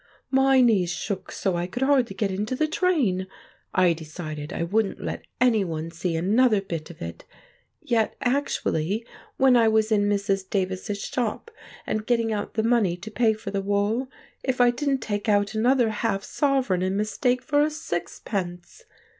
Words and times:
"My 0.31 0.61
knees 0.61 0.89
shook 0.89 1.31
so 1.31 1.55
I 1.55 1.67
could 1.67 1.83
hardly 1.83 2.15
get 2.15 2.31
into 2.31 2.55
the 2.55 2.67
train. 2.67 3.27
I 3.71 3.93
decided 3.93 4.51
I 4.51 4.63
wouldn't 4.63 4.99
let 4.99 5.27
anyone 5.39 5.91
see 5.91 6.15
another 6.15 6.59
bit 6.59 6.89
of 6.89 7.03
it; 7.03 7.23
yet 7.83 8.15
actually, 8.19 9.05
when 9.37 9.55
I 9.55 9.67
was 9.67 9.91
in 9.91 10.09
Mrs. 10.09 10.49
Davis's 10.49 11.03
shop 11.05 11.51
and 11.85 12.07
getting 12.07 12.33
out 12.33 12.55
the 12.55 12.63
money 12.63 12.97
to 12.97 13.11
pay 13.11 13.33
for 13.33 13.51
the 13.51 13.61
wool, 13.61 14.09
if 14.43 14.59
I 14.59 14.71
didn't 14.71 15.03
take 15.03 15.29
out 15.29 15.53
another 15.53 15.89
half 15.91 16.23
sovereign 16.23 16.81
in 16.81 16.97
mistake 16.97 17.43
for 17.43 17.61
a 17.61 17.69
sixpence! 17.69 18.85